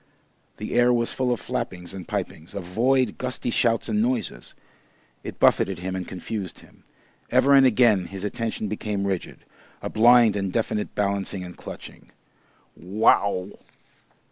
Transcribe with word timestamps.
The 0.57 0.73
air 0.73 0.91
was 0.91 1.13
full 1.13 1.31
of 1.31 1.39
flappings 1.39 1.93
and 1.93 2.07
pipings, 2.07 2.55
of 2.55 2.63
void, 2.63 3.19
gusty 3.19 3.51
shouts 3.51 3.87
and 3.87 4.01
noises; 4.01 4.55
it 5.23 5.37
buffeted 5.39 5.77
him 5.77 5.95
and 5.95 6.07
confused 6.07 6.61
him; 6.61 6.83
ever 7.29 7.53
and 7.53 7.67
again 7.67 8.05
his 8.07 8.23
attention 8.23 8.67
became 8.67 9.05
rigid 9.05 9.45
a 9.79 9.91
blind 9.91 10.35
and 10.35 10.51
deaf 10.51 10.71
balancing 10.95 11.43
and 11.43 11.55
clutching. 11.55 12.09
"Wow!" 12.75 13.49